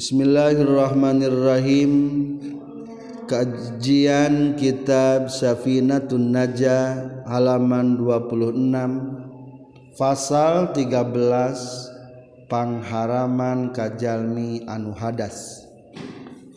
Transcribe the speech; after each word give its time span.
Bismillahirrahmanirrahim. 0.00 1.92
Kajian 3.28 4.56
Kitab 4.56 5.28
Safinatun 5.28 6.32
Najah 6.32 7.20
halaman 7.28 8.00
26 8.00 9.92
Fasal 10.00 10.72
13 10.72 12.48
Pangharaman 12.48 13.76
Kajalmi 13.76 14.64
Anu 14.64 14.96
Hadas. 14.96 15.68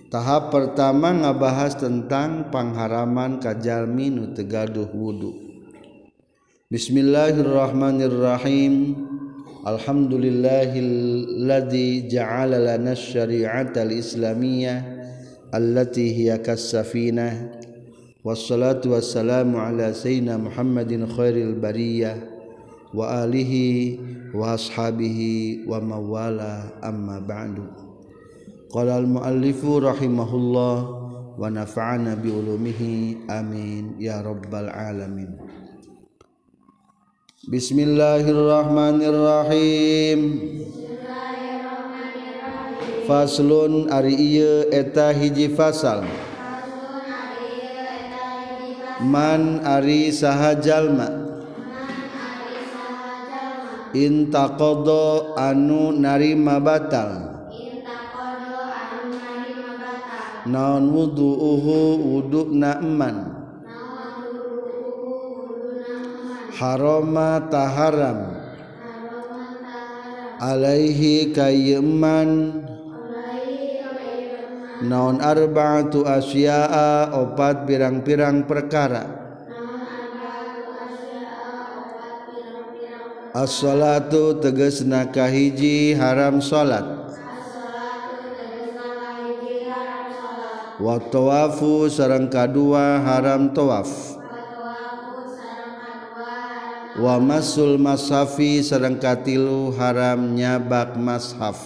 Tahap 0.08 0.48
pertama 0.48 1.12
ngabahas 1.12 1.76
tentang 1.76 2.48
pangharaman 2.48 3.44
Kajalmi 3.44 4.08
Nu 4.08 4.32
Tegaduh 4.32 4.88
Wudhu 4.88 5.36
Bismillahirrahmanirrahim. 6.72 9.12
الحمد 9.68 10.14
لله 10.14 10.72
الذي 10.76 12.08
جعل 12.08 12.52
لنا 12.52 12.92
الشريعة 12.92 13.74
الإسلامية 13.78 14.76
التي 15.56 16.08
هي 16.20 16.38
كالسفينة 16.38 17.52
والصلاة 18.24 18.82
والسلام 18.86 19.56
على 19.56 19.94
سيدنا 19.94 20.38
محمد 20.38 21.08
خير 21.18 21.36
البرية 21.36 22.30
وآله 22.94 23.54
وأصحابه 24.36 25.20
ومن 25.68 25.92
والاه 25.92 26.64
أما 26.84 27.20
بعد. 27.20 27.56
قال 28.70 28.90
المؤلف 28.90 29.66
رحمه 29.66 30.36
الله 30.36 30.78
ونفعنا 31.40 32.16
بعلومه 32.16 32.82
آمين 33.32 33.96
يا 34.00 34.22
رب 34.22 34.56
العالمين. 34.56 35.32
Bismillahirrahmanirrahim. 37.44 40.20
Faslun 43.04 43.92
ari 43.92 44.16
ieu 44.16 44.72
eta 44.72 45.12
hiji 45.12 45.52
fasal. 45.52 46.08
Man 49.04 49.60
ari 49.60 50.08
saha 50.16 50.56
jalma. 50.56 51.12
Intaqadha 53.92 55.36
anu 55.36 55.92
narima 56.00 56.64
batal. 56.64 57.44
Naon 60.48 60.96
wudu'uhu 60.96 62.08
wuduna 62.08 62.80
eman. 62.80 63.43
Haroma 66.64 67.44
taharam. 67.52 68.40
Alaihi 70.40 71.32
kayman 71.36 72.64
naon 74.84 75.20
arba'atu 75.24 76.08
asya'a 76.08 77.16
opat 77.16 77.68
pirang-pirang 77.68 78.48
perkara. 78.48 79.04
As-salatu 83.34 84.38
tegesna 84.44 85.10
kahiji 85.10 85.98
haram 85.98 86.38
salat. 86.44 86.86
Wa 90.78 91.00
tawafu 91.00 91.88
sareng 91.88 92.28
kadua 92.28 93.00
haram 93.02 93.56
tawaf 93.56 94.23
wa 96.94 97.18
masul 97.18 97.82
mashafi 97.82 98.62
sareng 98.62 99.02
katilu 99.02 99.74
haram 99.74 100.38
nyabak 100.38 100.94
mashaf. 100.94 101.58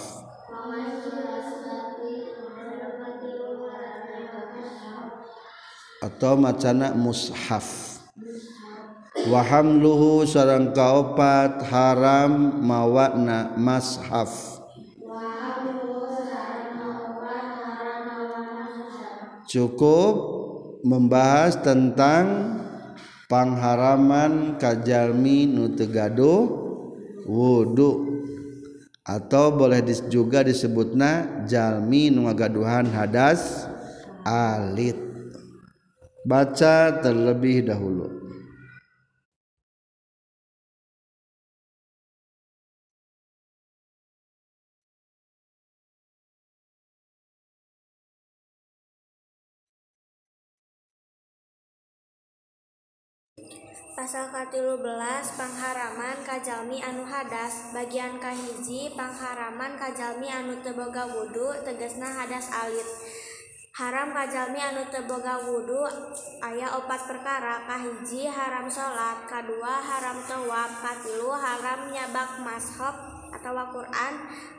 Atau 5.98 6.38
macana 6.38 6.94
mushaf. 6.94 7.98
Wa 9.28 9.42
hamluhu 9.42 10.24
sareng 10.24 10.72
kaopat 10.72 11.66
haram 11.68 12.62
mawana 12.62 13.52
mashaf. 13.58 14.62
Cukup 19.48 20.12
membahas 20.84 21.56
tentang 21.64 22.56
pangharaman 23.28 24.56
kajalmi 24.56 25.44
nu 25.44 25.76
tegado 25.76 26.48
wudhu 27.28 28.18
atau 29.04 29.52
boleh 29.56 29.80
dis, 29.84 30.04
juga 30.08 30.44
disebutna 30.44 31.44
jalmi 31.48 32.12
nu 32.12 32.28
ngagaduhan 32.28 32.88
hadas 32.92 33.68
alit. 34.24 34.96
Baca 36.28 37.00
terlebih 37.00 37.64
dahulu. 37.64 38.27
pasal 53.98 54.30
katilu 54.30 54.78
belas 54.78 55.34
pengharaman 55.34 56.22
Kajalmi 56.22 56.78
anu 56.78 57.02
hadas. 57.02 57.74
Bagian 57.74 58.22
kahiji 58.22 58.94
pengharaman 58.94 59.74
Kajalmi 59.74 60.30
anu 60.30 60.62
teboga 60.62 61.10
wudhu 61.10 61.50
tegesna 61.66 62.06
hadas 62.06 62.46
alit. 62.54 62.86
Haram 63.74 64.14
Kajalmi 64.14 64.62
anu 64.62 64.86
teboga 64.86 65.42
wudhu 65.42 65.82
ayah 66.46 66.78
opat 66.78 67.10
perkara. 67.10 67.66
Kahiji 67.66 68.30
haram 68.30 68.70
salat 68.70 69.26
kedua 69.26 69.82
haram 69.82 70.22
tawab 70.30 70.78
katilu 70.78 71.34
haram 71.34 71.90
nyabak 71.90 72.38
mashab 72.46 72.94
atau 73.34 73.58
Quran. 73.74 74.12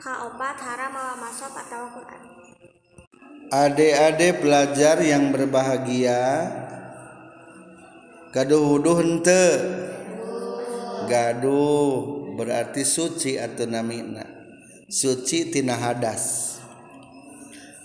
Kaopat 0.03 0.59
haram 0.67 0.91
mawa 0.91 1.15
mashab 1.15 1.55
atau 1.55 1.87
Quran. 1.95 2.21
Adik-adik 3.49 4.45
pelajar 4.45 5.01
yang 5.01 5.33
berbahagia, 5.33 6.21
gaduh-huduh 8.29 8.95
hente 9.01 9.43
gaduh 11.09 12.19
berarti 12.37 12.85
suci 12.85 13.35
atau 13.35 13.65
namina. 13.65 14.23
Suci 14.89 15.53
tina 15.53 15.77
hadas. 15.77 16.57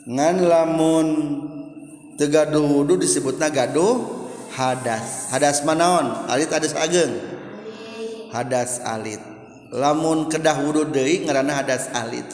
Ngan 0.08 0.44
lamun 0.44 1.08
tegaduh 2.16 2.64
wudu 2.64 2.96
disebutna 3.00 3.48
gaduh 3.48 4.00
hadas. 4.52 5.28
Hadas 5.32 5.64
manaon 5.64 6.28
alit 6.28 6.48
hadas 6.52 6.72
ageng. 6.76 7.12
Hadas 8.32 8.80
alit. 8.84 9.20
Lamun 9.74 10.30
kedah 10.30 10.60
wudu 10.64 10.86
deui 10.88 11.26
ngaranna 11.26 11.60
hadas 11.60 11.90
alit. 11.92 12.28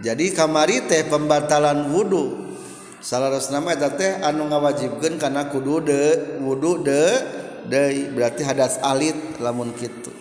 Jadi 0.00 0.32
kamari 0.32 0.88
teh 0.88 1.04
pembatalan 1.06 1.92
wudu. 1.92 2.49
salaras 3.00 3.48
nama 3.48 3.72
eta 3.72 3.96
teh 3.96 4.20
anu 4.20 4.46
ngawajibkeun 4.52 5.16
kana 5.16 5.48
kudu 5.48 5.80
de 5.80 6.02
wudu 6.44 6.84
de 6.84 7.02
deui 7.64 8.12
berarti 8.12 8.44
hadas 8.44 8.76
alit 8.84 9.16
lamun 9.40 9.72
kitu. 9.72 10.12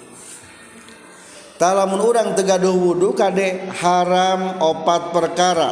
Tah 1.59 1.75
lamun 1.75 1.99
urang 1.99 2.39
teu 2.39 2.47
gaduh 2.47 2.71
wudu 2.71 3.11
kade 3.11 3.67
haram 3.83 4.63
opat 4.63 5.11
perkara. 5.11 5.71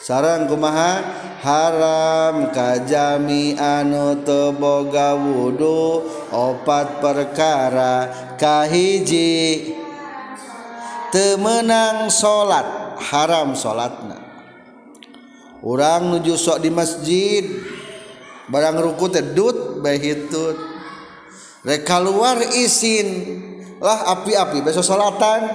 Sarang 0.00 0.48
kumaha? 0.48 1.24
Haram 1.44 2.50
kajami 2.50 3.58
anu 3.60 4.24
teu 4.24 4.56
boga 4.56 5.12
wudu 5.12 6.08
opat 6.32 7.04
perkara. 7.04 8.08
Kahiji 8.40 9.76
temenang 11.12 12.08
salat 12.08 12.96
haram 13.12 13.52
salatna 13.52 14.25
orang 15.66 16.14
nuju 16.14 16.38
sok 16.38 16.62
di 16.62 16.70
masjid. 16.70 17.42
Barang 18.46 18.78
ruku 18.78 19.10
tedut 19.10 19.82
bahitut 19.82 20.54
rek 21.66 21.82
keluar 21.82 22.38
isin. 22.54 23.42
Lah 23.82 24.14
api-api 24.14 24.62
besok 24.62 24.86
salatan 24.86 25.50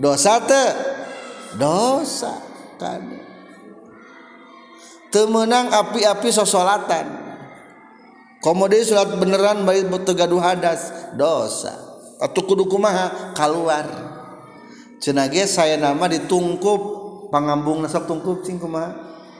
dosa 0.00 0.40
te 0.40 0.64
dosa 1.60 2.40
kan. 2.80 3.04
Temenang 5.12 5.68
api-api 5.68 6.32
sosolatan 6.32 7.04
komode 8.40 8.80
salat 8.80 9.12
beneran 9.20 9.68
balik 9.68 9.92
tegaduh 10.08 10.40
hadas. 10.40 11.12
Dosa. 11.12 11.76
Atau 12.16 12.48
kudu 12.48 12.64
kumaha? 12.64 13.36
Keluar 13.36 13.84
cenage 15.02 15.44
saya 15.44 15.76
nama 15.76 16.08
ditungkup. 16.08 17.01
Pangambung 17.32 17.80
nasab 17.80 18.04
tungkup 18.04 18.44
cing 18.44 18.60
kumaha? 18.60 18.92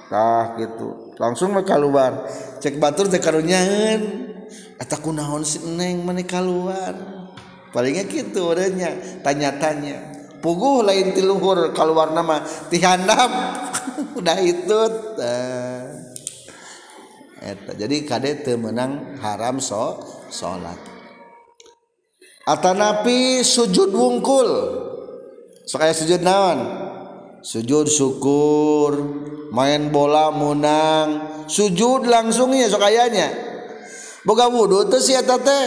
Tah 0.08 0.56
gitu. 0.56 1.12
Langsung 1.20 1.52
mah 1.52 1.64
keluar 1.64 2.24
cek 2.60 2.80
batur 2.80 3.08
teh 3.12 3.20
karunyaeun 3.20 4.32
eta 4.80 4.96
kunaon 4.96 5.44
si 5.44 5.60
neng 5.76 6.04
mana 6.04 6.24
keluar 6.24 6.92
palingnya 7.72 8.08
gitu 8.08 8.52
orangnya 8.52 9.20
tanya-tanya. 9.20 10.24
Puguh 10.42 10.82
lain 10.82 11.14
tiluhur 11.14 11.70
keluar 11.70 12.10
nama 12.10 12.42
tihandap 12.72 13.30
udah 14.18 14.38
itu 14.42 14.80
Eta. 17.42 17.74
jadi 17.74 18.06
kade 18.06 18.46
menang 18.54 19.18
haram 19.18 19.58
so 19.58 19.98
salat 20.30 20.78
atanapi 22.46 23.40
sujud 23.46 23.94
wungkul. 23.94 24.48
So 25.62 25.78
kayak 25.78 25.94
sujud 25.94 26.20
naon 26.26 26.81
sujud 27.42 27.90
syukur. 27.90 28.92
Main 29.52 29.92
bola 29.92 30.32
menang 30.32 31.44
sujud 31.44 32.08
langsung 32.08 32.56
ya 32.56 32.72
sok 32.72 32.88
ayanya 32.88 33.28
boga 34.24 34.48
wudhu 34.48 34.88
teh 34.88 34.96
si 34.96 35.12
eta 35.12 35.36
teh. 35.36 35.66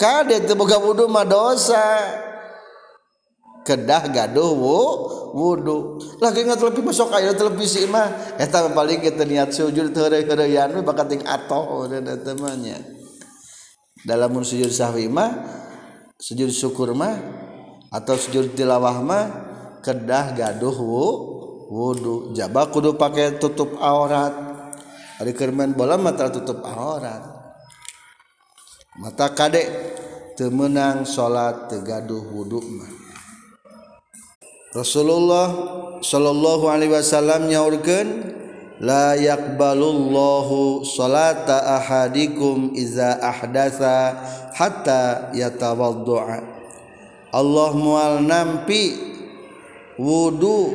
Kade 0.00 0.48
teh 0.48 0.56
boga 0.56 0.80
wudhu 0.80 1.04
mah 1.04 1.28
dosa. 1.28 2.16
Kedah 3.60 4.08
gaduh 4.08 4.56
wu, 4.56 4.80
wudhu 5.36 6.00
lagi 6.16 6.48
nggak 6.48 6.56
televisi 6.56 6.80
masuk 6.88 7.12
ayah 7.12 7.36
televisi 7.36 7.84
mah. 7.84 8.08
Eta 8.40 8.72
paling 8.72 9.04
kita 9.04 9.28
niat 9.28 9.52
sujud 9.52 9.92
tereyaan 9.92 10.80
bakat 10.80 11.12
ting 11.12 11.22
atau 11.28 11.84
dan 11.84 12.08
temannya 12.24 13.00
dalam 14.04 14.32
sujud 14.40 14.72
sahwi 14.72 15.12
mah 15.12 15.44
sujud 16.16 16.48
syukur 16.48 16.96
mah 16.96 17.20
atau 17.92 18.16
sujud 18.16 18.56
tilawah 18.56 19.04
mah 19.04 19.24
kedah 19.80 20.36
gaduh 20.36 20.76
wu 20.76 21.06
wudhu 21.70 22.34
jabah 22.36 22.68
kudu 22.68 22.96
pakai 22.96 23.40
tutup 23.40 23.78
aurat. 23.78 24.32
Hari 25.20 25.32
kermen 25.36 25.76
bola 25.76 26.00
mata 26.00 26.32
tutup 26.32 26.64
aurat. 26.64 27.20
Mata 28.96 29.32
kadek 29.32 29.68
temenang 30.34 31.04
salat 31.04 31.68
tegaduh 31.68 32.20
wudhu 32.32 32.60
mah. 32.60 32.90
Rasulullah 34.70 35.50
Shallallahu 36.00 36.70
Alaihi 36.70 36.94
Wasallam 36.94 37.50
nyaurkan 37.50 38.06
la 38.78 39.18
yakbalullahu 39.18 40.86
salata 40.86 41.76
ahadikum 41.76 42.72
iza 42.78 43.18
ahdasa 43.18 44.16
hatta 44.54 45.34
yatawaddu'a. 45.34 46.38
Allah 47.34 47.70
mual 47.74 48.22
nampi 48.22 49.09
wudhu 50.00 50.72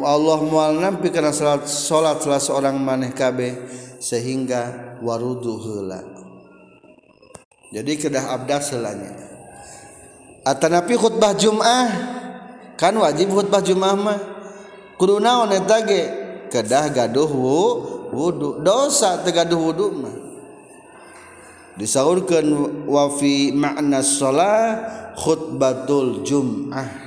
Allah 0.00 0.40
mual 0.40 0.80
nampi 0.80 1.12
karena 1.12 1.28
salat 1.28 1.68
salat 1.68 2.24
salah 2.24 2.40
seorang 2.40 2.80
maneh 2.80 3.12
kabeh 3.12 3.52
sehingga 4.00 4.96
warudu 5.04 5.60
heula. 5.60 6.00
Jadi 7.68 7.92
kedah 8.00 8.32
abdas 8.32 8.72
selanya 8.72 9.12
atanapi 10.44 10.94
khutbah 10.96 11.36
Jumat 11.36 11.88
kan 12.80 12.96
wajib 12.96 13.32
khutbah 13.32 13.60
Jumat 13.64 13.96
mah. 13.96 14.20
Kudu 14.94 15.18
naon 15.18 15.50
eta 15.50 15.82
ge? 15.82 16.02
Kedah 16.52 16.86
gaduh 16.92 17.28
wudu. 18.14 18.62
Dosa 18.62 19.20
tegaduh 19.26 19.58
wudu 19.58 19.86
mah. 19.90 20.16
Disaurkeun 21.74 22.86
wa 22.86 23.10
fi 23.18 23.50
makna 23.50 23.98
shalah 23.98 24.78
khutbatul 25.18 26.22
jum'ah. 26.22 27.03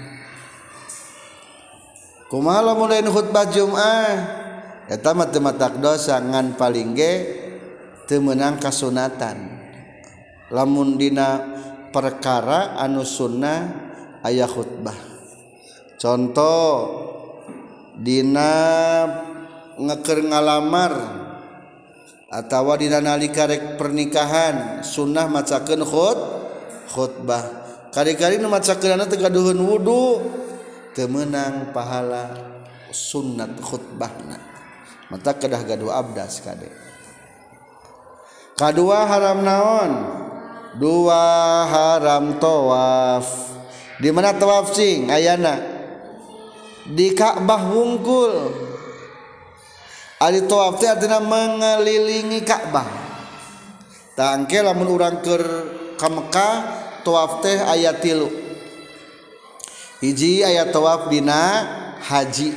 kumaha 2.28 2.76
mulai 2.76 3.04
khutbah 3.04 3.48
Jumat 3.48 4.20
eta 4.88 5.12
mah 5.12 5.28
teu 5.32 5.44
matak 5.44 5.80
dosa 5.84 6.20
ngan 6.20 6.56
paling 6.56 6.96
ge 6.96 7.14
teu 8.08 8.24
meunang 8.24 8.60
kasunatan. 8.60 9.60
Lamun 10.48 10.96
dina 10.96 11.44
perkara 11.92 12.80
anu 12.80 13.04
sunnah 13.04 13.68
aya 14.24 14.48
khutbah. 14.48 14.96
Contoh 16.00 16.68
dina 18.00 18.52
ngeker 19.76 20.24
ngalamar 20.24 20.94
atawa 22.32 22.80
dina 22.80 23.04
nalika 23.04 23.44
rek 23.44 23.76
pernikahan 23.76 24.88
sunnah 24.88 25.28
macakeun 25.28 25.84
khut 25.84 26.20
khutbah 26.96 27.44
kari-kari 27.92 28.40
nu 28.40 28.48
macakeunana 28.48 29.04
teu 29.08 29.20
kaduheun 29.20 29.60
wudu. 29.60 30.04
Temenang 30.98 31.70
pahala 31.78 32.34
sunnat 32.90 33.62
khutbahna. 33.62 34.42
Mata 35.14 35.38
kedah 35.38 35.62
gaduh 35.62 35.94
abdas 35.94 36.42
kade 36.42 36.74
kadua 38.58 39.06
haram 39.06 39.46
naon? 39.46 39.92
Dua 40.78 41.66
haram 41.70 42.42
tawaf. 42.42 43.26
Di 44.02 44.10
mana 44.14 44.34
tawaf 44.34 44.74
sing 44.74 45.10
ayana. 45.10 45.58
Di 46.86 47.18
Ka'bah 47.18 47.66
wungkul. 47.70 48.34
Ali 50.22 50.46
tawaf 50.46 50.78
teh 50.78 50.90
artinya 50.90 51.18
mengelilingi 51.18 52.46
Ka'bah. 52.46 52.86
Tangke 54.14 54.62
lamun 54.62 54.90
urang 54.90 55.18
ke 55.22 55.38
ka 55.98 56.10
Mekah 56.10 56.56
tawaf 57.02 57.42
teh 57.42 57.58
aya 57.58 57.94
tilu 57.98 58.47
hiji 60.04 60.46
ayat 60.46 60.74
tawaf 60.74 61.10
dina 61.10 61.66
haji. 62.04 62.54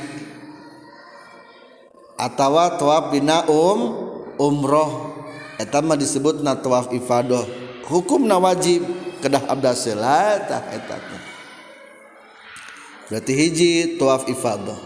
Atau 2.17 2.57
tawaf 2.77 3.09
dina 3.09 3.45
um 3.49 3.79
umroh. 4.37 5.17
Eta 5.57 5.81
mah 5.81 5.97
disebut 5.97 6.41
na 6.45 6.57
tawaf 6.57 6.93
ifadah. 6.93 7.45
Hukumna 7.85 8.37
wajib. 8.41 8.85
Kedah 9.21 9.45
abdas 9.53 9.85
tah 9.85 10.65
eta 10.73 10.97
berarti 13.11 13.35
hiji 13.35 13.71
tawaf 13.99 14.23
ifadah. 14.31 14.79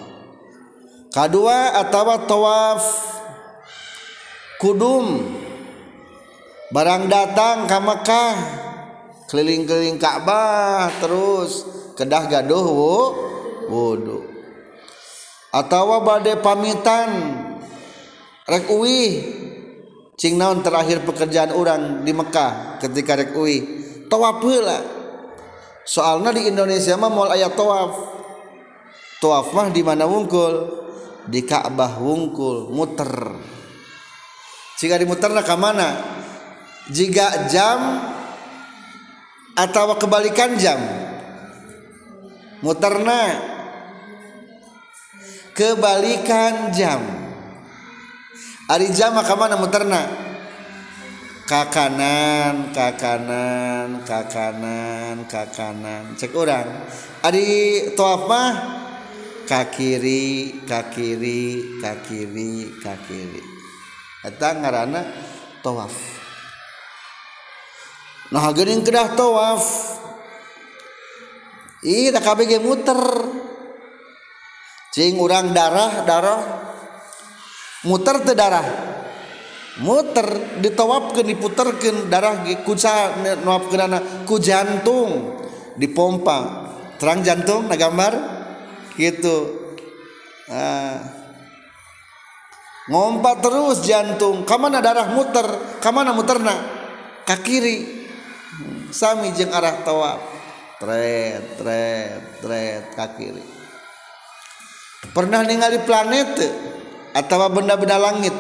Kedua 1.14 1.78
atau 1.78 2.10
tawaf 2.26 2.82
kudum. 4.58 5.38
Barang 6.74 7.06
datang 7.06 7.70
ke 7.70 7.78
Mekah 7.78 8.36
keliling-keliling 9.30 10.02
Ka'bah 10.02 10.90
terus. 10.98 11.85
Kedah 11.96 12.24
gaduh 12.28 12.68
wudu 13.72 14.20
atau 15.56 16.04
bade 16.04 16.36
pamitan 16.44 17.10
rek 18.46 18.68
uwi 18.70 19.04
cing 20.20 20.36
naon 20.36 20.60
terakhir 20.60 21.02
pekerjaan 21.08 21.56
orang 21.56 22.04
di 22.04 22.12
Mekah 22.12 22.84
ketika 22.84 23.16
rek 23.16 23.32
uwi 23.34 23.58
tawaf 24.12 24.44
heula 24.44 24.80
soalnya 25.88 26.36
di 26.36 26.52
Indonesia 26.52 27.00
mah 27.00 27.10
moal 27.10 27.32
aya 27.32 27.48
tawaf 27.50 28.16
Tawaf 29.26 29.56
mah 29.56 29.72
di 29.72 29.82
mana 29.82 30.04
wungkul? 30.06 30.86
Di 31.26 31.42
Ka'bah 31.42 31.98
wungkul, 31.98 32.70
muter. 32.70 33.10
Jika 34.78 35.00
dimuterna 35.02 35.42
ke 35.42 35.56
mana? 35.58 35.98
Jika 36.94 37.50
jam 37.50 38.06
atau 39.58 39.98
kebalikan 39.98 40.54
jam. 40.60 40.78
Muterna 42.64 43.22
kebalikan 45.56 46.72
jam. 46.76 47.02
Ari 48.72 48.92
jam 48.92 49.16
ke 49.20 49.34
mana 49.36 49.56
muterna? 49.56 50.02
Ka 51.46 51.70
kanan, 51.70 52.74
ka 52.74 52.98
kanan, 52.98 54.02
ka 54.02 54.26
kanan, 54.26 55.30
ka 55.30 55.46
kanan. 55.54 56.18
Cek 56.18 56.34
orang. 56.34 56.66
Ari 57.22 57.46
tawaf 57.94 58.26
mah 58.26 58.54
kakiri 59.46 60.66
kakiri 60.66 61.78
kakiri 61.78 62.82
kakiri 62.82 63.42
eta 64.26 64.58
ngaranna 64.58 65.06
tawaf 65.62 65.94
nah 68.34 68.50
geuning 68.50 68.82
kedah 68.82 69.14
tawaf 69.14 69.62
Ih, 71.86 72.10
tak 72.10 72.26
KBG 72.26 72.66
muter. 72.66 72.98
Cing 74.90 75.22
urang 75.22 75.54
darah, 75.54 76.02
darah. 76.02 76.42
Muter 77.86 78.26
teh 78.26 78.34
darah. 78.34 78.66
Muter 79.86 80.58
ditawapkeun 80.66 81.28
diputerkeun 81.30 82.08
darah 82.08 82.48
ge 82.48 82.64
kuca 82.66 83.14
nuapkeunana 83.46 84.26
ku 84.26 84.42
jantung 84.42 85.38
dipompa. 85.78 86.66
Terang 86.98 87.22
jantung 87.22 87.70
na 87.70 87.78
gambar 87.78 88.14
gitu. 88.98 89.38
Ah. 90.50 91.26
Ngompa 92.86 93.42
terus 93.42 93.82
jantung, 93.82 94.46
kamana 94.46 94.78
darah 94.78 95.10
muter, 95.10 95.82
kamana 95.82 96.14
muterna? 96.14 96.54
Ka 97.26 97.34
kiri. 97.42 97.82
Hmm, 97.82 98.94
sami 98.94 99.34
jeung 99.34 99.50
arah 99.50 99.82
tawap. 99.82 100.35
Tret 100.86 101.58
tret 101.58 102.22
tret 102.46 102.84
ke 102.94 103.06
kiri. 103.18 103.46
Pernah 105.10 105.42
ningali 105.42 105.82
planet 105.82 106.38
atau 107.18 107.50
benda-benda 107.50 107.98
langit? 107.98 108.36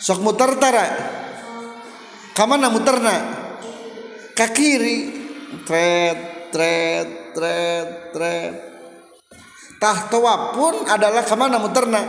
Sok 0.00 0.24
muter 0.24 0.56
tara 0.56 0.88
kamana 2.32 2.72
muterna 2.72 3.16
ke 4.32 4.46
kiri. 4.56 4.98
Tret 5.68 6.48
tret 6.48 7.08
tret 7.36 7.88
tret. 8.16 8.52
Tah 9.76 9.98
toa 10.08 10.56
pun 10.56 10.88
adalah 10.88 11.28
ke 11.28 11.36
mana 11.36 11.60
muterna 11.60 12.00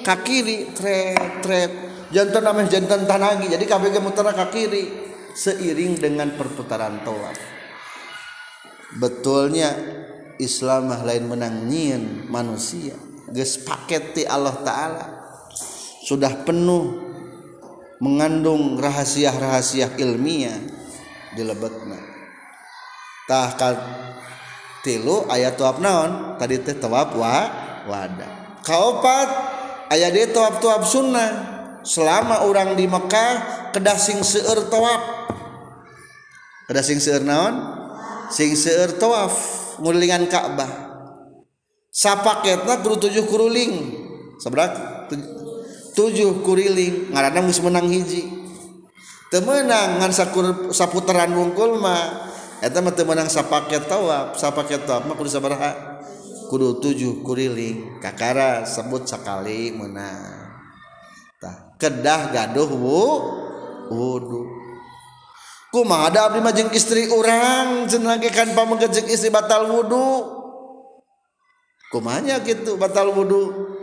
ke 0.00 0.14
kiri. 0.24 0.72
Tret 0.72 1.44
tret. 1.44 1.72
Jantan 2.08 2.48
namanya 2.48 2.78
jantan 2.80 3.04
tanagi 3.04 3.52
jadi 3.52 3.64
kabeh 3.68 4.00
muterna 4.00 4.32
ke 4.32 4.46
kiri. 4.56 4.84
Seiring 5.34 5.98
dengan 5.98 6.30
perputaran 6.38 7.02
tawaf 7.02 7.53
betulnya 8.98 9.74
Islam 10.38 10.90
lain 10.90 11.24
menang 11.30 11.66
nyin 11.70 12.26
manusia. 12.30 12.94
Geus 13.30 13.58
paket 13.62 14.14
ti 14.14 14.22
Allah 14.26 14.54
taala. 14.62 15.06
Sudah 16.04 16.44
penuh 16.44 17.00
mengandung 17.98 18.76
rahasia-rahasia 18.76 19.96
ilmiah 19.96 20.60
di 21.32 21.40
lebetna 21.40 22.14
tah 23.24 23.56
tilu 24.84 25.24
ayat 25.32 25.56
tuap 25.56 25.80
naon? 25.80 26.36
Tadi 26.36 26.60
teh 26.60 26.76
tawaf 26.76 27.16
wa 27.16 27.36
wada 27.88 28.60
kaopat 28.64 29.28
ayat 29.92 30.10
dia 30.12 30.28
tawaf 30.32 30.60
tawaf 30.60 30.84
sunnah. 30.84 31.52
Selama 31.84 32.48
orang 32.48 32.80
di 32.80 32.88
Mekah 32.88 33.68
kedah 33.76 34.00
sing 34.00 34.24
seueur 34.24 34.72
tawaf 34.72 35.28
kedah 36.64 36.80
sing 36.80 36.96
seueur 36.96 37.20
naon 37.20 37.73
sing 38.34 38.58
seueur 38.58 38.98
tawaf 38.98 39.30
ngulingan 39.78 40.26
Ka'bah. 40.26 40.90
Sapaketna 41.94 42.82
kudu 42.82 43.06
tujuh 43.06 43.24
kuruling. 43.30 44.02
Seberat 44.42 44.74
tujuh 45.94 46.42
kuriling. 46.42 47.14
Ngaranna 47.14 47.46
geus 47.46 47.62
menang 47.62 47.86
hiji. 47.86 48.26
Teu 49.30 49.38
meunang 49.46 50.02
ngan 50.02 50.10
sakur 50.10 50.74
saputeran 50.74 51.30
wungkul 51.30 51.78
mah. 51.78 52.34
Eta 52.58 52.82
mah 52.82 52.90
teu 52.98 53.06
meunang 53.06 53.30
sapaket 53.30 53.86
tawaf. 53.86 54.34
Sapaket 54.34 54.82
tawaf 54.82 55.06
mah 55.06 55.14
kudu 55.14 55.30
sabaraha? 55.30 56.02
Kudu 56.50 56.82
tujuh 56.82 57.22
kuriling. 57.22 58.02
Kakara 58.02 58.66
sebut 58.66 59.06
sekali 59.06 59.70
menang. 59.70 60.50
Tah 61.38 61.78
kedah 61.78 62.34
gaduh 62.34 62.70
wudu. 63.86 64.63
Kumaha 65.74 66.06
ada 66.06 66.30
abdi 66.30 66.38
mah 66.38 66.54
jeung 66.54 66.70
istri 66.70 67.10
urang 67.10 67.90
cenah 67.90 68.14
lagi 68.14 68.30
kan 68.30 68.54
pamengkeun 68.54 69.10
istri 69.10 69.34
batal 69.34 69.66
wudu. 69.66 70.22
Kumanya 71.90 72.38
gitu 72.46 72.78
batal 72.78 73.10
wudu? 73.10 73.74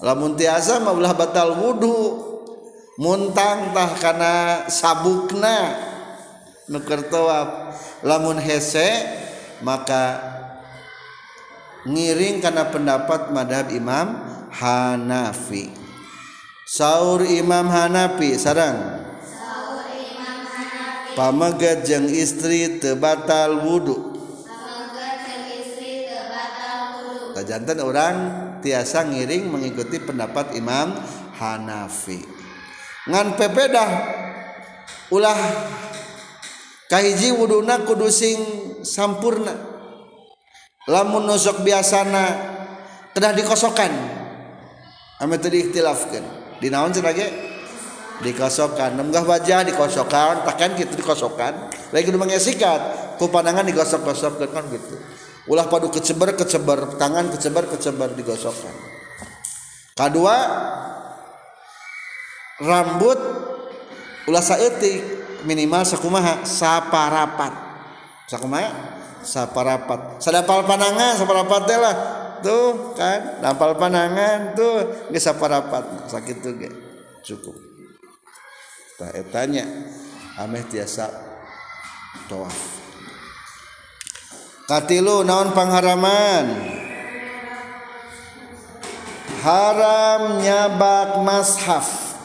Lamun 0.00 0.40
tiasa 0.40 0.80
mah 0.80 0.96
ulah 0.96 1.12
batal 1.12 1.52
wudu. 1.60 2.32
Muntang 2.96 3.76
tah 3.76 3.92
kana 4.00 4.64
sabukna. 4.72 5.76
Nuker 6.72 7.12
tawaf. 7.12 7.76
Lamun 8.00 8.40
hese 8.40 9.04
maka 9.60 10.16
ngiring 11.84 12.40
karena 12.40 12.72
pendapat 12.72 13.28
madhab 13.36 13.68
Imam 13.68 14.16
Hanafi. 14.48 15.68
Sahur 16.64 17.20
Imam 17.28 17.68
Hanafi 17.68 18.40
sarang 18.40 19.03
pamegat 21.14 21.86
jeung 21.86 22.10
istri 22.10 22.78
tebatal 22.82 23.62
wudhu 23.66 24.14
jantan 27.44 27.78
orang 27.84 28.16
tiasa 28.64 29.04
ngiring 29.04 29.52
mengikuti 29.52 30.00
pendapat 30.00 30.56
Imam 30.56 30.96
Hanafi. 31.36 32.24
Ngan 33.04 33.36
pepedah 33.36 33.90
ulah 35.12 35.36
kahiji 36.88 37.36
wuduna 37.36 37.84
kudu 37.84 38.08
sing 38.08 38.40
sampurna. 38.80 39.52
Lamun 40.88 41.28
nusuk 41.28 41.64
biasana 41.64 42.24
kedah 43.16 43.32
dikosokan 43.32 43.92
ame 45.16 45.40
tadi 45.40 45.64
ikhtilafkeun 45.64 46.24
dinaon 46.60 46.92
cenah 46.92 47.16
ge 48.22 48.30
dikosokan 48.30 48.94
nemgah 48.94 49.26
wajah 49.26 49.66
dikosokan 49.66 50.46
takkan 50.46 50.78
gitu 50.78 50.94
dikosokan 50.94 51.70
lagi 51.90 52.06
kudu 52.06 52.18
mangesikat 52.18 52.80
ku 53.18 53.30
pandangan 53.30 53.66
digosok-gosokkeun 53.66 54.50
kan 54.50 54.64
gitu. 54.70 54.98
Ulah 55.44 55.68
padu 55.68 55.92
keceber 55.92 56.32
keceber 56.34 56.96
tangan 56.96 57.28
keceber 57.28 57.68
keceber 57.68 58.16
digosokkan. 58.16 58.72
Kedua 59.94 60.36
rambut 62.64 63.18
ulah 64.26 64.42
saeutik 64.42 65.04
minimal 65.44 65.84
sakumaha? 65.84 66.42
Saparapat. 66.42 67.52
Sakumaha? 68.26 68.72
Saparapat. 69.20 70.18
Sadapal 70.18 70.64
panangan 70.64 71.14
saparapat 71.14 71.60
teh 71.68 71.78
lah. 71.78 71.96
Tuh 72.44 72.92
kan 72.96 73.40
dapal 73.40 73.76
panangan 73.76 74.56
tuh 74.56 75.08
geus 75.12 75.22
saparapat. 75.22 76.08
Sakit 76.08 76.40
tuh 76.40 76.56
cukup 77.24 77.73
etanya 79.14 79.66
ameh 80.38 80.62
tiasa 80.70 81.10
toaf. 82.30 82.54
Katilu 84.64 85.26
naon 85.26 85.52
pangharaman? 85.52 86.46
Haram 89.44 90.40
nyabak 90.40 91.20
mashaf. 91.20 92.16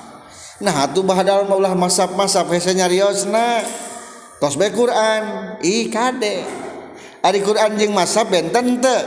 Nah 0.64 0.88
atuh 0.88 1.04
bahadal 1.04 1.44
maulah 1.52 1.76
masap-masap 1.76 2.48
hese 2.56 2.72
nyariosna. 2.72 3.68
Tos 4.40 4.56
be 4.56 4.72
Quran. 4.72 5.56
Ih 5.60 5.92
kade. 5.92 6.48
Ari 7.20 7.44
Quran 7.44 7.76
jeung 7.76 7.92
masap 7.92 8.32
benten 8.32 8.80
teu. 8.80 9.04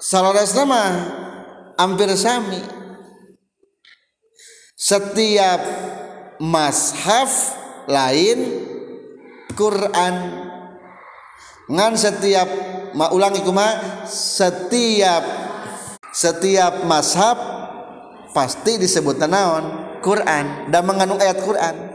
Salaresna 0.00 0.64
mah 0.64 0.88
hampir 1.76 2.08
sami. 2.16 2.81
setiap 4.82 5.62
mashaf 6.42 7.54
lain 7.86 8.66
Quran. 9.54 10.14
Ngan 11.70 11.92
setiap 11.94 12.48
ma 12.98 13.14
ulangi 13.14 13.46
kuma 13.46 13.78
setiap 14.10 15.22
setiap 16.10 16.82
mashab 16.82 17.38
pasti 18.34 18.82
disebut 18.82 19.22
naon? 19.22 19.94
Quran. 20.02 20.66
Dan 20.74 20.82
mengandung 20.82 21.22
ayat 21.22 21.38
Quran. 21.38 21.94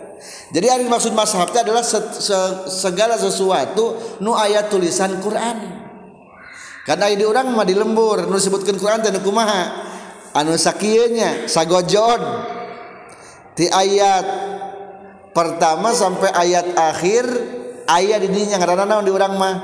Jadi 0.55 0.65
yang 0.71 0.79
dimaksud 0.87 1.11
mashab 1.11 1.51
itu 1.51 1.59
adalah 1.59 1.83
se 1.83 1.99
se 2.23 2.39
segala 2.71 3.19
sesuatu 3.19 4.15
nu 4.23 4.31
ayat 4.31 4.71
tulisan 4.71 5.19
Quran. 5.19 5.75
Karena 6.87 7.11
ide 7.11 7.27
orang 7.27 7.51
mah 7.51 7.67
di 7.67 7.75
lembur 7.75 8.31
nu 8.31 8.39
disebutkan 8.39 8.79
Quran 8.79 9.03
dan 9.03 9.19
kumaha? 9.19 9.91
Anu 10.31 10.55
sakieunya 10.55 11.51
sagojod 11.51 12.55
di 13.57 13.65
ayat 13.65 14.25
pertama 15.33 15.89
sampai 15.89 16.29
ayat 16.29 16.77
akhir 16.77 17.25
ayat 17.89 18.21
ini 18.29 18.53
yang 18.53 18.61
karena 18.61 18.85
naon 18.85 19.01
di 19.01 19.11
orang 19.11 19.33
mah 19.33 19.55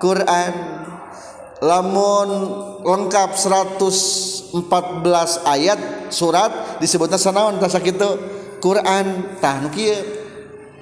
Quran. 0.00 0.52
Lamun 1.64 2.28
lengkap 2.84 3.40
114 3.40 4.52
ayat 5.48 5.80
surat 6.12 6.76
disebutnya 6.76 7.16
sanaon 7.16 7.56
tasa 7.56 7.80
kitu? 7.80 8.20
Quran. 8.60 9.36
Tah 9.40 9.60
nu 9.64 9.72
kieu. 9.72 9.96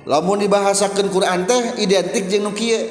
Lamun 0.07 0.43
dibahasakeun 0.43 1.07
Quran 1.11 1.47
teh 1.47 1.79
identik 1.83 2.27
jeung 2.27 2.51
nu 2.51 2.53
kieu. 2.55 2.83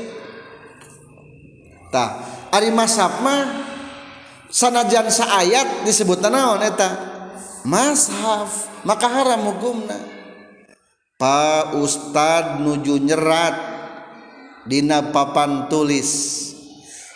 Tah 1.92 2.24
ari 2.56 2.72
masab 2.72 3.20
mah 3.20 3.68
sanajan 4.48 5.12
saayat 5.12 5.84
disebutna 5.84 6.32
naon 6.32 6.64
eta? 6.64 7.11
mashaf 7.68 8.72
maka 8.86 9.06
haram 9.06 9.52
hukumna 9.54 9.98
pa 11.22 11.70
Ustad 11.78 12.66
nuju 12.66 12.98
nyerat 12.98 13.54
dina 14.66 15.14
papan 15.14 15.70
tulis. 15.70 16.42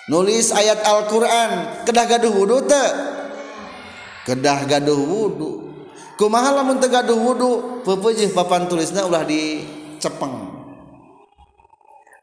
Nulis 0.05 0.53
ayat 0.53 0.85
Al-Quran 0.85 1.81
kedah 1.89 2.05
gaduh 2.05 2.29
wudhu 2.29 2.61
teu 2.69 2.89
kedah 4.29 4.69
gaduh 4.69 5.01
wudhu 5.01 5.73
kumaha 6.13 6.53
lamun 6.53 6.77
teu 6.77 6.93
gaduh 6.93 7.17
wudhu 7.17 7.81
peupeujeuh 7.81 8.29
papan 8.29 8.69
tulisna 8.69 9.09
ulah 9.09 9.25
dicepeng. 9.25 10.53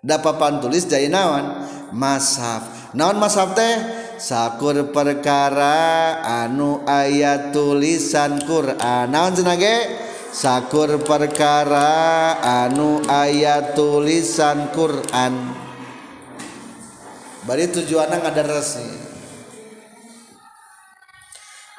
Da 0.03 0.23
papan 0.23 0.63
tulis 0.63 0.87
jadi 0.87 1.11
naon? 1.11 1.67
Mashaf 1.91 2.95
naon 2.95 3.19
mashaf 3.19 3.59
teh? 3.59 4.02
Sakur 4.23 4.95
perkara 4.95 6.23
anu 6.23 6.87
ayat 6.87 7.51
tulisan 7.51 8.39
Quran. 8.47 9.11
Naon 9.11 9.35
cenah 9.35 9.59
ge 9.59 9.77
sakur 10.31 11.03
perkara 11.03 12.39
anu 12.39 13.03
ayat 13.11 13.75
tulisan 13.75 14.71
Quran. 14.71 15.59
Bari 17.43 17.67
tujuanna 17.75 18.23
ngadaresi 18.23 19.11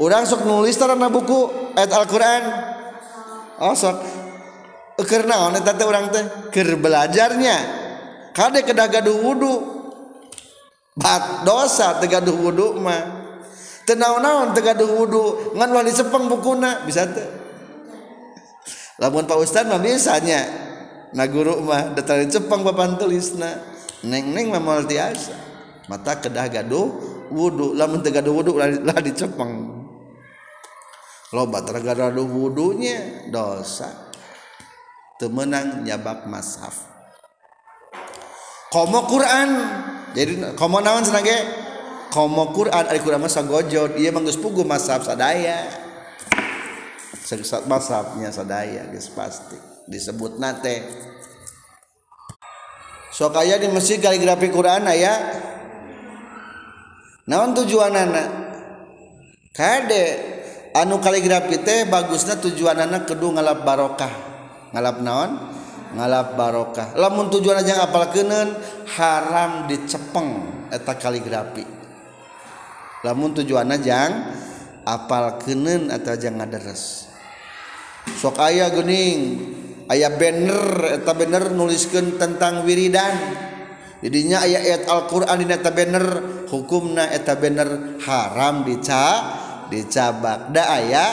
Urang 0.04 0.28
sok 0.28 0.44
nulis 0.44 0.76
tarana 0.76 1.08
buku 1.08 1.72
ayat 1.80 1.96
Al-Qur'an. 1.96 2.44
Oh 3.64 3.72
sok. 3.72 3.96
karena 5.08 5.48
orang 5.48 6.12
teh 6.12 6.26
ker 6.52 6.76
belajarnya. 6.76 7.58
Kade 8.36 8.68
kedah 8.68 8.90
gaduh 8.92 9.16
bat 10.94 11.46
dosa 11.46 11.98
tegaduh 11.98 12.34
wudhu 12.34 12.78
mah. 12.78 13.26
Tenau-naon 13.84 14.56
tegaduh 14.56 14.88
wudhu 14.88 15.54
ngan 15.60 15.70
wali 15.76 15.92
sepeng 15.92 16.32
bukuna 16.32 16.88
bisa 16.88 17.04
teh 17.04 17.28
lamun 18.96 19.28
Pak 19.28 19.44
Ustaz 19.44 19.68
mah 19.68 19.82
biasanya 19.82 20.40
na 21.12 21.28
guru 21.28 21.60
mah 21.60 21.92
datang 21.92 22.24
cepeng 22.30 22.64
papan 22.64 22.96
tulisna. 22.96 23.60
Neng 24.04 24.32
neng 24.36 24.52
mah 24.52 24.64
moal 24.64 24.88
tiasa. 24.88 25.36
Mata 25.92 26.16
kedah 26.16 26.48
gaduh 26.48 26.88
wudhu 27.28 27.76
lamun 27.76 28.00
tegaduh 28.00 28.32
wudhu 28.32 28.56
lah 28.60 29.00
dicepeng 29.04 29.84
loba 31.34 31.60
tergaduh 31.66 32.24
wudhunya 32.24 33.28
dosa. 33.34 33.92
Temenang 35.20 35.84
nyabak 35.84 36.26
mashaf 36.28 36.93
komo 38.74 39.06
Quran. 39.06 39.50
Jadi 40.18 40.58
komo 40.58 40.82
naon 40.82 41.06
senage 41.06 41.38
komo 42.10 42.50
Quran. 42.50 42.90
Ari 42.90 42.98
Quran 43.06 43.22
masa 43.22 43.46
gojo 43.46 43.94
dia 43.94 44.10
manggus 44.10 44.42
pugu 44.42 44.66
masab 44.66 45.06
sadaya. 45.06 45.70
Sesat 47.22 47.70
masabnya 47.70 48.34
sadaya 48.34 48.90
geus 48.90 49.14
pasti. 49.14 49.56
Disebut 49.86 50.42
nate. 50.42 50.82
Sok 53.14 53.38
aya 53.38 53.62
di 53.62 53.70
masjid 53.70 54.02
kaligrafi 54.02 54.50
Quran 54.50 54.90
aya. 54.90 55.14
Naon 57.30 57.54
tujuanana? 57.54 58.42
Kade 59.54 60.04
anu 60.74 60.98
kaligrafi 60.98 61.62
teh 61.62 61.86
bagusna 61.86 62.42
tujuanana 62.42 63.06
kudu 63.06 63.38
ngalap 63.38 63.62
barokah. 63.62 64.14
Ngalap 64.74 64.98
naon? 65.06 65.32
ngalap 65.94 66.36
barokah. 66.36 66.98
Lamun 66.98 67.30
tujuan 67.30 67.62
aja 67.62 67.86
apal 67.86 68.10
kenen 68.10 68.54
haram 68.98 69.70
dicepeng 69.70 70.30
eta 70.74 70.98
kaligrafi. 70.98 71.66
Lamun 73.06 73.38
tujuan 73.38 73.70
aja 73.70 74.10
apal 74.84 75.38
kenen 75.40 75.94
atau 75.94 76.12
aja 76.14 76.30
ngaderes. 76.34 77.14
Sok 78.20 78.36
ayah 78.44 78.68
gening 78.74 79.20
ayah 79.88 80.12
banner 80.12 81.00
eta 81.00 81.16
banner 81.16 81.54
nuliskan 81.54 82.20
tentang 82.20 82.68
wiridan. 82.68 83.16
Jadinya 84.04 84.44
ayah 84.44 84.60
ayat 84.60 84.84
Al-Quran 84.92 85.40
di 85.40 85.48
eta 85.48 85.72
banner 85.72 86.06
hukumna 86.52 87.08
eta 87.08 87.40
banner 87.40 88.02
haram 88.04 88.68
dica 88.68 89.06
dicabak. 89.72 90.52
Da 90.52 90.64
ayah 90.76 91.10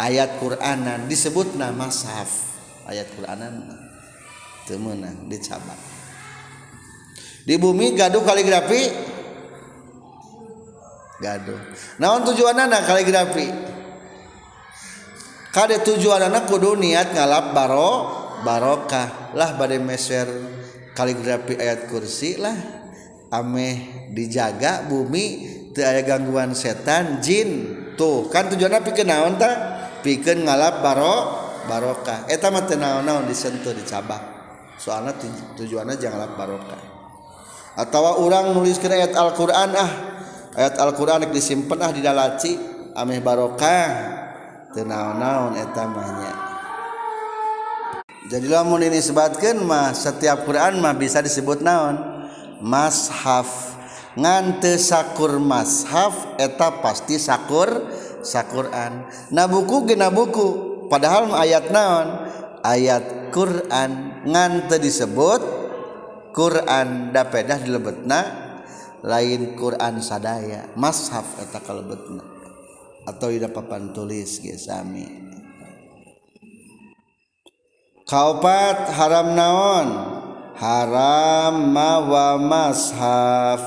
ayat 0.00 0.40
Quranan 0.40 1.06
disebut 1.06 1.54
nama 1.54 1.92
saf. 1.92 2.50
Ayat 2.88 3.12
Quranan. 3.14 3.81
temenang 4.68 5.26
dicabang 5.30 5.92
di 7.42 7.58
bumi 7.58 7.98
gaduh 7.98 8.22
kaligrafi? 8.22 8.82
Gaduh. 11.18 11.58
Naon 12.02 12.22
tujuan 12.30 12.54
anak 12.54 12.86
kaligrafi? 12.86 13.46
Kade 15.52 15.82
tujuan 15.84 16.22
anak 16.22 16.48
kudu 16.48 16.78
niat 16.78 17.14
ngalap 17.14 17.54
baro 17.54 17.90
barokah 18.42 19.34
lah 19.34 19.54
badai 19.54 19.82
meser 19.82 20.26
kaligrafi 20.94 21.58
ayat 21.58 21.90
kursi 21.90 22.38
lah. 22.38 22.54
Ameh 23.32 24.10
dijaga 24.12 24.86
bumi 24.86 25.24
teu 25.74 25.82
aya 25.82 26.06
gangguan 26.06 26.54
setan 26.54 27.18
jin. 27.18 27.74
Tuh 27.98 28.30
kan 28.30 28.48
tujuannya 28.50 28.86
pikeun 28.86 29.08
naon 29.10 29.34
ta? 29.34 29.50
Pikeun 30.02 30.46
ngalap 30.46 30.78
baro 30.78 31.16
barokah. 31.66 32.26
Eta 32.30 32.50
mah 32.54 32.66
teu 32.66 32.78
naon-naon 32.78 33.26
disentuh 33.26 33.74
dicabak 33.74 34.31
soalnya 34.82 35.14
tujuannya 35.54 35.94
janganlah 35.94 36.34
barokah. 36.34 36.82
Atau 37.78 38.02
orang 38.02 38.50
nulis 38.50 38.82
kira 38.82 38.98
ayat 38.98 39.14
Alquran 39.14 39.70
ah. 39.78 39.92
Ayat 40.58 40.76
Alquran 40.82 41.30
disimpan 41.30 41.78
ah 41.86 41.90
di 41.94 42.02
dalaci 42.02 42.52
ameh 42.98 43.22
barokah. 43.22 44.20
Tenaon-naon 44.74 45.54
etamanya 45.60 46.52
jadi 48.32 48.48
lamun 48.48 48.80
ini 48.86 49.02
sebatkan 49.02 49.60
mah 49.66 49.90
setiap 49.92 50.48
Quran 50.48 50.78
mah 50.78 50.96
bisa 50.96 51.18
disebut 51.18 51.58
naon? 51.60 51.98
Mashaf. 52.62 53.74
Ngante 54.14 54.80
sakur 54.80 55.36
mashaf 55.36 56.40
eta 56.40 56.80
pasti 56.80 57.20
sakur 57.20 57.92
sakuran. 58.22 59.04
Nah 59.34 59.44
buku 59.50 59.90
gena 59.90 60.08
buku 60.08 60.86
padahal 60.86 61.34
ayat 61.34 61.68
naon? 61.74 62.30
Ayat 62.64 63.34
Quran. 63.34 64.11
ngante 64.24 64.78
disebut 64.78 65.42
Quran 66.32 67.12
dapedah 67.12 67.60
dilebetna 67.60 68.20
lain 69.04 69.58
Quran 69.58 70.00
sadaya. 70.00 70.70
Mashaf 70.78 71.42
eta 71.42 71.60
kalebetna. 71.60 72.24
Atau 73.02 73.34
di 73.34 73.42
papan 73.50 73.90
tulis 73.90 74.38
ge 74.38 74.54
sami. 74.54 75.06
Kaopat 78.06 78.94
haram 78.94 79.34
naon? 79.34 79.88
Haram 80.56 81.54
mawa 81.74 82.38
mashaf. 82.38 83.60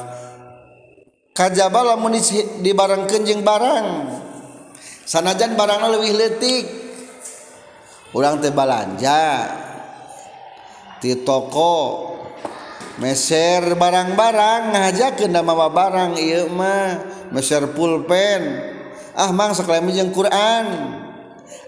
Kajaba 1.35 1.83
lamun 1.83 2.15
di 2.63 2.71
barang 2.71 3.03
kenjing 3.11 3.43
barang. 3.43 3.87
Sanajan 5.05 5.53
barang 5.59 5.85
lebih 5.99 6.13
letik 6.17 6.65
orang 8.15 8.39
teh 8.39 8.49
balanja 8.49 9.21
di 11.03 11.11
toko 11.23 12.13
meser 12.95 13.75
barang-barang 13.75 14.71
ngajakin 14.71 15.31
nama 15.35 15.67
barang 15.67 16.15
ieu 16.15 16.47
mah 16.51 17.03
meser 17.35 17.67
pulpen. 17.75 18.73
Ah 19.15 19.31
mang 19.31 19.55
sekalian 19.55 19.91
jeung 19.91 20.11
Quran. 20.11 20.65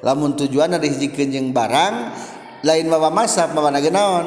Lamun 0.03 0.35
tujuan 0.35 0.75
ada 0.75 0.83
hiji 0.83 1.11
jeung 1.11 1.55
barang 1.55 1.95
lain 2.63 2.85
bawa 2.91 3.11
masak 3.11 3.55
bawa 3.55 3.71
naon? 3.71 4.25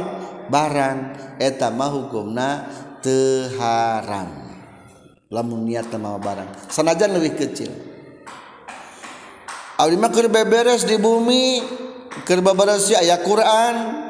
Barang. 0.48 1.16
Eta 1.40 1.72
mah 1.72 1.88
hukumna 1.88 2.68
teu 3.00 3.48
haram. 3.60 4.50
Lamun 5.30 5.68
niat 5.68 5.88
nama 5.94 6.20
barang. 6.20 6.68
Sanajan 6.68 7.16
lebih 7.16 7.38
kecil. 7.38 7.70
Abdi 9.80 9.96
mah 9.96 10.12
keur 10.12 10.28
beberes 10.28 10.84
di 10.84 11.00
bumi 11.00 11.64
keur 12.28 12.44
beberes 12.44 12.92
aya 12.92 13.16
Quran. 13.24 14.09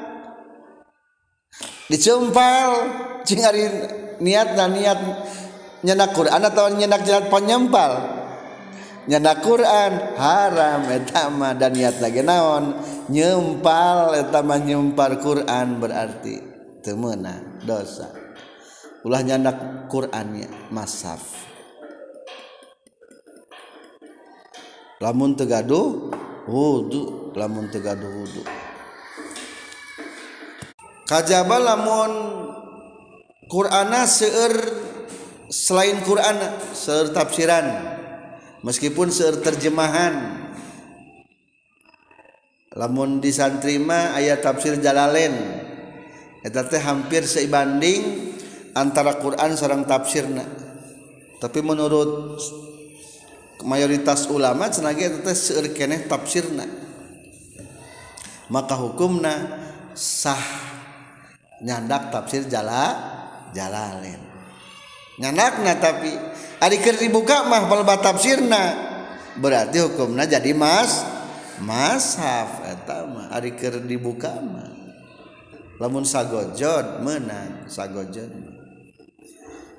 dicempel 1.90 2.70
cing 3.26 3.42
ari 3.42 3.66
niat 4.22 4.55
na 4.55 4.70
niat 4.70 5.00
nyenak 5.83 6.14
Quran 6.14 6.40
atau 6.46 6.70
nyenak 6.70 7.03
jalan 7.03 7.26
penyempal 7.26 7.92
nyenak 9.11 9.42
Quran 9.42 10.14
haram 10.14 10.87
etama 10.87 11.50
dan 11.59 11.74
niat 11.74 11.98
lagi 11.98 12.22
naon? 12.22 12.79
Nyempal 13.11 14.14
etama 14.14 14.62
nyempar 14.62 15.18
Quran 15.18 15.83
berarti 15.83 16.38
temena 16.79 17.59
dosa. 17.66 18.07
Ulah 19.03 19.24
nyenak 19.24 19.88
Qurannya 19.90 20.70
masaf. 20.70 21.48
Lamun 25.00 25.33
tegaduh 25.33 26.12
wudhu 26.44 27.33
lamun 27.33 27.72
tegaduh 27.72 28.12
wudhu 28.20 28.44
kajaba 31.11 31.59
lamun 31.59 32.12
Qur'ana 33.51 34.07
seueur 34.07 34.55
selain 35.51 35.99
Qur'ana 36.07 36.55
seueur 36.70 37.11
tafsiran 37.11 37.66
meskipun 38.62 39.11
seueur 39.11 39.42
terjemahan. 39.42 40.46
Lamun 42.79 43.18
disantrima 43.18 44.14
ayat 44.14 44.46
tafsir 44.46 44.79
jalalain. 44.79 45.35
Eta 46.46 46.62
teh 46.70 46.79
hampir 46.79 47.27
seibanding 47.27 48.31
antara 48.79 49.18
Quran 49.18 49.59
sareng 49.59 49.83
tafsirna. 49.83 50.46
Tapi 51.42 51.59
menurut 51.59 52.38
mayoritas 53.66 54.31
ulama 54.31 54.70
cenah 54.70 54.94
eta 54.94 55.27
teh 55.27 55.35
seueur 55.35 55.75
keneh 55.75 56.07
tafsirna. 56.07 56.70
Maka 58.46 58.79
hukumna 58.79 59.35
sah 59.99 60.69
nyandak 61.61 62.09
tafsir 62.09 62.49
jala 62.49 62.96
jalalain 63.53 64.20
nyandakna 65.20 65.77
tapi 65.77 66.12
ari 66.61 66.77
keur 66.81 66.96
dibuka 66.96 67.44
mah 67.44 67.68
balba 67.68 68.01
tafsirna 68.01 68.88
berarti 69.37 69.85
hukumna 69.85 70.25
jadi 70.25 70.53
mas 70.57 71.05
mashaf 71.61 72.64
eta 72.64 73.05
mah 73.05 73.27
ari 73.37 73.53
keur 73.53 73.85
dibuka 73.85 74.33
mah. 74.40 74.73
Lamun 75.81 76.05
sagojod 76.05 77.01
menang 77.01 77.64
sagojod 77.64 78.29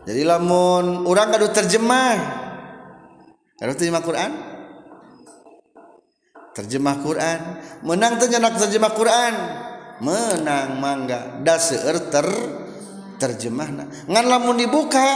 jadi 0.01 0.25
lamun 0.25 1.05
urang 1.05 1.29
kadu 1.29 1.53
terjemah 1.53 2.49
kalau 3.61 3.77
terjemah 3.77 4.01
Quran? 4.01 4.31
Terjemah 6.57 6.97
Quran. 7.05 7.39
Menang 7.85 8.17
terjemah 8.17 8.57
terjemah 8.57 8.91
Quran 8.97 9.33
menang 10.01 10.81
mangga 10.81 11.39
da 11.45 11.61
seueur 11.61 12.09
ter 12.09 12.27
terjemahna. 13.21 13.85
Ngan 14.09 14.25
lamun 14.25 14.57
dibuka 14.57 15.07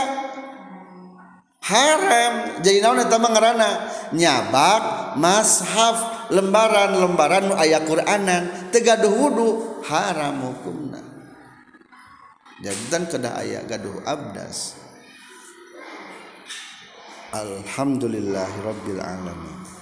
haram. 1.66 2.62
Jadi 2.62 2.78
naon 2.78 3.02
eta 3.02 3.18
mah 3.18 3.30
ngaranna? 3.34 3.70
Nyabak 4.14 4.82
mashaf 5.18 6.30
lembaran-lembaran 6.30 7.50
nu 7.50 7.54
aya 7.58 7.82
Quranan. 7.82 8.70
Teu 8.70 8.80
gaduh 8.86 9.10
wudu 9.10 9.48
haram 9.90 10.54
hukumna. 10.54 11.02
Jadi 12.62 12.82
dan 12.88 13.04
kedah 13.10 13.34
aya 13.42 13.60
gaduh 13.66 14.00
abdas. 14.06 14.78
Alhamdulillahirabbil 17.34 19.02
alamin. 19.02 19.75